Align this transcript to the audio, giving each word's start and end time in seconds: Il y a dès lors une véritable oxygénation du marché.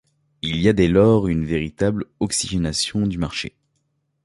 Il 0.41 0.55
y 0.59 0.67
a 0.67 0.73
dès 0.73 0.87
lors 0.87 1.27
une 1.27 1.45
véritable 1.45 2.05
oxygénation 2.19 3.05
du 3.05 3.19
marché. 3.19 3.55